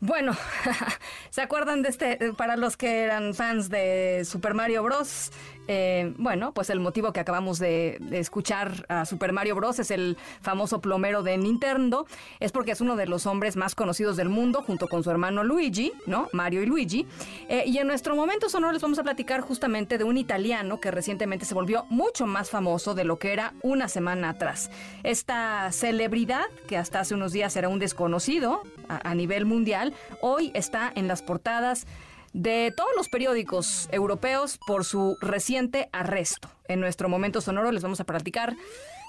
Bueno, 0.00 0.32
¿se 1.30 1.42
acuerdan 1.42 1.82
de 1.82 1.90
este? 1.90 2.32
Para 2.32 2.56
los 2.56 2.78
que 2.78 3.02
eran 3.02 3.34
fans 3.34 3.68
de 3.68 4.22
Super 4.24 4.54
Mario 4.54 4.82
Bros. 4.82 5.30
Eh, 5.68 6.14
bueno, 6.16 6.52
pues 6.52 6.70
el 6.70 6.80
motivo 6.80 7.12
que 7.12 7.20
acabamos 7.20 7.58
de, 7.58 8.00
escuchar 8.10 8.86
a 8.88 9.04
Super 9.04 9.32
Mario 9.32 9.54
Bros. 9.56 9.78
es 9.78 9.90
el 9.90 10.16
famoso 10.40 10.80
plomero 10.80 11.22
de 11.22 11.36
Nintendo. 11.36 12.06
Es 12.40 12.50
porque 12.50 12.72
es 12.72 12.80
uno 12.80 12.96
de 12.96 13.06
los 13.06 13.26
hombres 13.26 13.56
más 13.56 13.74
conocidos 13.74 14.16
del 14.16 14.30
mundo, 14.30 14.62
junto 14.62 14.88
con 14.88 15.04
su 15.04 15.10
hermano 15.10 15.44
Luigi, 15.44 15.92
¿no? 16.06 16.28
Mario 16.32 16.62
y 16.62 16.66
Luigi. 16.66 17.06
Eh, 17.48 17.64
y 17.66 17.76
en 17.76 17.86
nuestro 17.86 18.16
momento 18.16 18.48
sonoro 18.48 18.72
les 18.72 18.82
vamos 18.82 18.98
a 18.98 19.02
platicar 19.02 19.42
justamente 19.42 19.98
de 19.98 20.04
un 20.04 20.16
italiano 20.16 20.80
que 20.80 20.90
recientemente 20.90 21.44
se 21.44 21.54
volvió 21.54 21.84
mucho 21.90 22.26
más 22.26 22.48
famoso 22.48 22.94
de 22.94 23.04
lo 23.04 23.18
que 23.18 23.34
era 23.34 23.52
una 23.60 23.88
semana 23.88 24.30
atrás. 24.30 24.70
Esta 25.02 25.70
celebridad, 25.72 26.46
que 26.68 26.78
hasta 26.78 27.00
hace 27.00 27.14
unos 27.14 27.32
días 27.32 27.54
era 27.54 27.68
un 27.68 27.78
desconocido 27.78 28.62
a 28.88 29.14
nivel 29.14 29.44
mundial, 29.44 29.89
hoy 30.20 30.50
está 30.54 30.92
en 30.94 31.08
las 31.08 31.22
portadas 31.22 31.86
de 32.32 32.72
todos 32.76 32.90
los 32.96 33.08
periódicos 33.08 33.88
europeos 33.92 34.58
por 34.66 34.84
su 34.84 35.16
reciente 35.20 35.88
arresto. 35.92 36.48
En 36.68 36.80
nuestro 36.80 37.08
momento 37.08 37.40
sonoro 37.40 37.72
les 37.72 37.82
vamos 37.82 38.00
a 38.00 38.04
platicar 38.04 38.56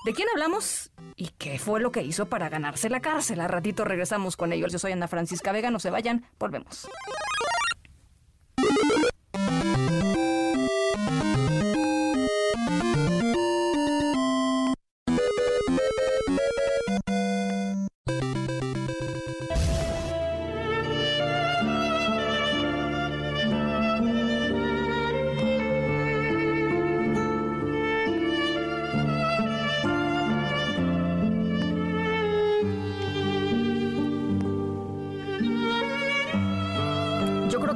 de 0.05 0.13
quién 0.13 0.27
hablamos 0.33 0.91
y 1.15 1.29
qué 1.37 1.59
fue 1.59 1.79
lo 1.79 1.91
que 1.91 2.01
hizo 2.01 2.27
para 2.27 2.49
ganarse 2.49 2.89
la 2.89 3.01
cárcel. 3.01 3.39
A 3.41 3.47
ratito 3.47 3.83
regresamos 3.85 4.35
con 4.37 4.53
ellos. 4.53 4.71
Yo 4.71 4.79
soy 4.79 4.91
Ana 4.91 5.07
Francisca 5.07 5.51
Vega, 5.51 5.69
no 5.69 5.79
se 5.79 5.89
vayan, 5.89 6.25
volvemos. 6.39 6.87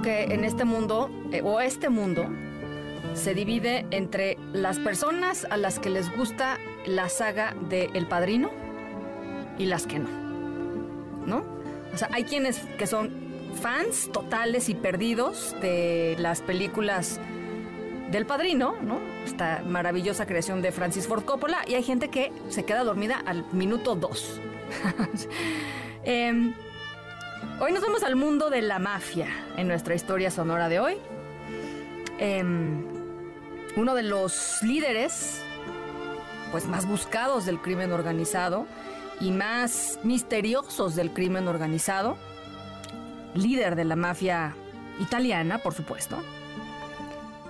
En 0.04 0.44
este 0.44 0.66
mundo, 0.66 1.10
eh, 1.32 1.42
o 1.44 1.60
este 1.62 1.90
mundo, 1.90 2.26
se 3.14 3.34
divide 3.34 3.86
entre 3.92 4.38
las 4.52 4.78
personas 4.80 5.48
a 5.50 5.58
las 5.58 5.80
que 5.80 5.90
les 5.90 6.16
gusta 6.16 6.58
la 6.86 7.08
saga 7.10 7.56
de 7.70 7.90
El 7.94 8.08
Padrino 8.08 8.52
y 9.58 9.66
las 9.66 9.88
que 9.88 10.00
no. 10.00 10.10
¿No? 11.26 11.44
O 11.94 11.98
sea, 11.98 12.10
hay 12.12 12.26
quienes 12.26 12.60
que 12.78 12.88
son 12.88 13.12
fans 13.62 14.10
totales 14.12 14.68
y 14.70 14.76
perdidos 14.76 15.56
de 15.62 16.16
las 16.20 16.42
películas 16.42 17.20
del 18.12 18.26
Padrino, 18.26 18.76
¿no? 18.82 19.00
Esta 19.24 19.64
maravillosa 19.66 20.26
creación 20.28 20.62
de 20.62 20.72
Francis 20.72 21.08
Ford 21.08 21.24
Coppola, 21.24 21.64
y 21.68 21.74
hay 21.74 21.84
gente 21.84 22.10
que 22.10 22.32
se 22.50 22.66
queda 22.66 22.84
dormida 22.84 23.24
al 23.26 23.46
minuto 23.54 23.96
dos. 23.96 24.42
eh, 26.04 26.54
Hoy 27.60 27.72
nos 27.72 27.82
vamos 27.82 28.04
al 28.04 28.16
mundo 28.16 28.50
de 28.50 28.62
la 28.62 28.80
mafia 28.80 29.28
en 29.56 29.68
nuestra 29.68 29.96
historia 29.96 30.30
sonora 30.30 30.68
de 30.68 30.80
hoy. 30.80 30.98
Em, 32.20 32.86
uno 33.78 33.96
de 33.96 34.04
los 34.04 34.62
líderes 34.62 35.42
pues 36.52 36.68
más 36.68 36.86
buscados 36.88 37.46
del 37.46 37.62
crimen 37.62 37.92
organizado 37.92 38.68
y 39.22 39.32
más 39.32 40.00
misteriosos 40.04 40.96
del 40.96 41.14
crimen 41.14 41.48
organizado, 41.48 42.18
líder 43.34 43.76
de 43.76 43.86
la 43.86 43.96
mafia 43.96 44.56
italiana, 45.00 45.60
por 45.60 45.74
supuesto. 45.74 46.18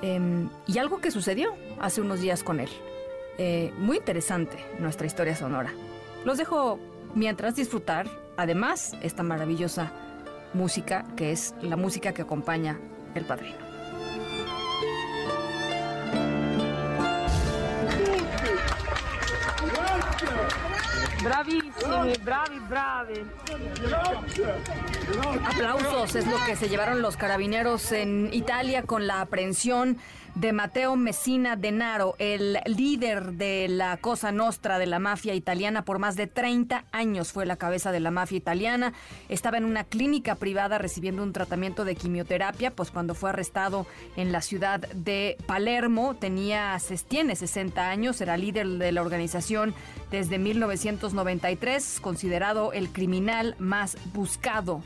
Em, 0.01 0.49
y 0.67 0.77
algo 0.77 1.01
que 1.01 1.09
sucedió 1.09 1.55
hace 1.79 2.01
unos 2.01 2.21
días 2.21 2.43
con 2.43 2.59
él. 2.59 2.69
Eh, 3.37 3.73
muy 3.77 3.97
interesante 3.97 4.63
nuestra 4.79 5.07
historia 5.07 5.35
sonora. 5.35 5.73
Los 6.23 6.37
dejo 6.37 6.79
mientras 7.15 7.55
disfrutar 7.55 8.07
además 8.37 8.95
esta 9.01 9.23
maravillosa 9.23 9.91
música 10.53 11.05
que 11.15 11.31
es 11.31 11.53
la 11.61 11.75
música 11.75 12.13
que 12.13 12.21
acompaña 12.21 12.79
El 13.13 13.25
Padrino. 13.25 13.65
Bravísimi, 21.23 22.13
bravi, 22.23 22.59
bravi. 22.69 23.25
Aplausos 25.43 26.15
es 26.15 26.27
lo 26.27 26.37
que 26.45 26.55
se 26.55 26.69
llevaron 26.69 27.01
los 27.01 27.17
carabineros 27.17 27.91
en 27.91 28.29
Italia 28.31 28.83
con 28.83 29.07
la 29.07 29.21
aprehensión 29.21 29.97
de 30.35 30.51
Matteo 30.51 30.97
Messina 30.97 31.55
Denaro, 31.55 32.15
el 32.19 32.59
líder 32.65 33.33
de 33.33 33.67
la 33.69 33.95
Cosa 33.97 34.33
Nostra 34.33 34.77
de 34.77 34.85
la 34.85 34.99
mafia 34.99 35.33
italiana 35.33 35.85
por 35.85 35.97
más 35.97 36.17
de 36.17 36.27
30 36.27 36.83
años. 36.91 37.31
Fue 37.31 37.45
la 37.45 37.55
cabeza 37.55 37.93
de 37.93 38.01
la 38.01 38.11
mafia 38.11 38.37
italiana. 38.37 38.93
Estaba 39.29 39.57
en 39.57 39.63
una 39.63 39.85
clínica 39.85 40.35
privada 40.35 40.77
recibiendo 40.77 41.23
un 41.23 41.31
tratamiento 41.31 41.85
de 41.85 41.95
quimioterapia, 41.95 42.71
pues 42.71 42.91
cuando 42.91 43.15
fue 43.15 43.29
arrestado 43.29 43.87
en 44.17 44.33
la 44.33 44.41
ciudad 44.41 44.81
de 44.81 45.37
Palermo 45.47 46.15
tenía, 46.15 46.77
tiene 47.07 47.37
60 47.37 47.89
años, 47.89 48.19
era 48.19 48.35
líder 48.35 48.67
de 48.67 48.91
la 48.91 49.01
organización 49.01 49.73
desde 50.11 50.37
1993, 50.37 51.99
considerado 52.01 52.73
el 52.73 52.89
criminal 52.89 53.55
más 53.57 53.97
buscado 54.13 54.81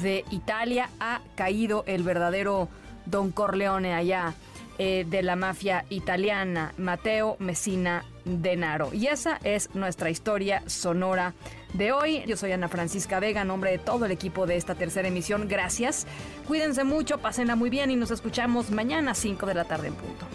de 0.00 0.24
Italia. 0.30 0.88
Ha 1.00 1.20
caído 1.34 1.82
el 1.88 2.04
verdadero 2.04 2.68
Don 3.06 3.32
Corleone 3.32 3.92
allá 3.92 4.34
eh, 4.78 5.04
de 5.08 5.22
la 5.22 5.36
mafia 5.36 5.84
italiana, 5.88 6.74
Matteo 6.78 7.36
Messina 7.38 8.04
Denaro. 8.24 8.92
Y 8.92 9.06
esa 9.06 9.38
es 9.44 9.72
nuestra 9.74 10.10
historia 10.10 10.62
sonora 10.66 11.34
de 11.74 11.92
hoy. 11.92 12.24
Yo 12.26 12.36
soy 12.36 12.52
Ana 12.52 12.68
Francisca 12.68 13.20
Vega, 13.20 13.42
en 13.42 13.48
nombre 13.48 13.70
de 13.70 13.78
todo 13.78 14.06
el 14.06 14.10
equipo 14.10 14.46
de 14.46 14.56
esta 14.56 14.74
tercera 14.74 15.06
emisión. 15.06 15.46
Gracias. 15.46 16.06
Cuídense 16.48 16.82
mucho, 16.82 17.18
pásenla 17.18 17.54
muy 17.54 17.70
bien 17.70 17.90
y 17.92 17.96
nos 17.96 18.10
escuchamos 18.10 18.70
mañana 18.70 19.12
a 19.12 19.14
5 19.14 19.46
de 19.46 19.54
la 19.54 19.64
tarde 19.64 19.88
en 19.88 19.94
punto. 19.94 20.26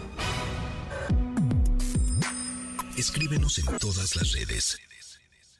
Escríbenos 2.96 3.58
en 3.58 3.66
todas 3.76 4.16
las 4.16 4.32
redes. 4.32 4.78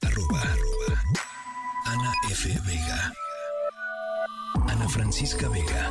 Arroba, 0.03 0.43
Ana 1.85 2.13
F. 2.31 2.49
Vega. 2.67 3.13
Ana 4.69 4.89
Francisca 4.89 5.49
Vega 5.49 5.91